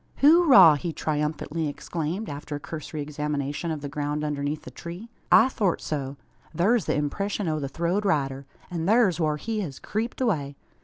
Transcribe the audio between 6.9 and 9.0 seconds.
impreshun o' the throwed rider. An'